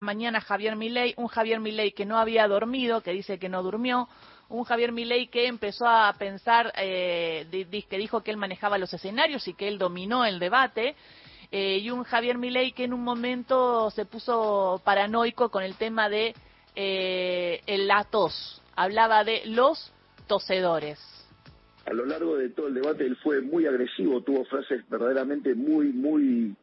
[0.00, 4.08] mañana Javier Milei, un Javier Milei que no había dormido, que dice que no durmió,
[4.48, 7.46] un Javier Milei que empezó a pensar, eh,
[7.88, 10.96] que dijo que él manejaba los escenarios y que él dominó el debate,
[11.50, 16.10] eh, y un Javier Milei que en un momento se puso paranoico con el tema
[16.10, 16.34] de
[16.74, 19.92] eh, la tos, hablaba de los
[20.26, 21.00] tosedores.
[21.86, 25.86] A lo largo de todo el debate él fue muy agresivo, tuvo frases verdaderamente muy,
[25.86, 26.56] muy, muy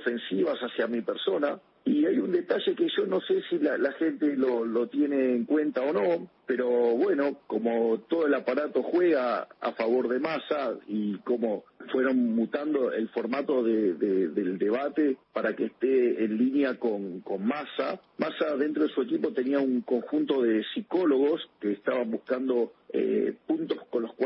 [0.00, 4.36] ofensivas hacia mi persona y hay un detalle que yo no sé si la, gente
[4.36, 9.72] lo, lo, tiene en cuenta o no, pero bueno, como todo el aparato juega a
[9.72, 16.24] favor de Massa y como fueron mutando el formato de, del debate para que esté
[16.24, 21.48] en línea con, con Massa, Massa dentro de su equipo tenía un conjunto de psicólogos
[21.60, 23.78] que estaban buscando eh, puntos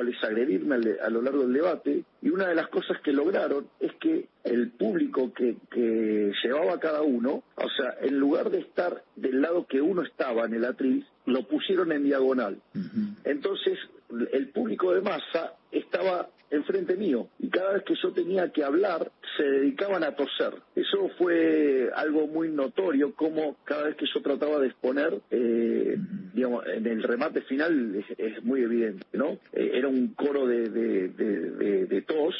[0.04, 3.92] cuales agredirme a lo largo del debate y una de las cosas que lograron es
[3.94, 9.40] que el público que, que llevaba cada uno, o sea, en lugar de estar del
[9.40, 12.60] lado que uno estaba en el atril, lo pusieron en diagonal.
[13.24, 13.78] Entonces,
[14.32, 19.10] el público de masa estaba enfrente mío y cada vez que yo tenía que hablar
[19.36, 20.54] se dedicaban a toser.
[20.76, 25.96] Eso fue algo muy notorio, como cada vez que yo trataba de exponer, eh,
[26.44, 29.38] digamos, en el remate final es, muy evidente, ¿no?
[29.52, 32.34] Eh, era un coro de, de, de tos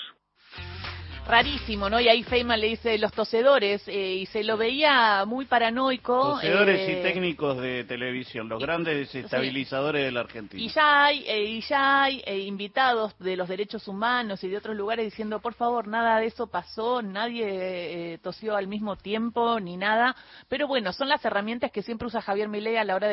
[1.27, 2.01] rarísimo, ¿no?
[2.01, 6.35] Y ahí Feynman le dice los tosedores eh, y se lo veía muy paranoico.
[6.35, 10.63] Tosedores y eh, técnicos de televisión, los grandes desestabilizadores de la Argentina.
[10.63, 14.77] Y ya hay, eh, y ya hay invitados de los derechos humanos y de otros
[14.77, 20.15] lugares diciendo, por favor, nada de eso pasó, nadie tosió al mismo tiempo ni nada.
[20.49, 23.13] Pero bueno, son las herramientas que siempre usa Javier Milei a la hora de